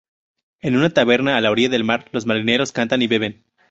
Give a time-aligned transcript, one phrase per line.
[0.61, 3.45] En una taberna a la orilla del mar los marineros cantan y beben.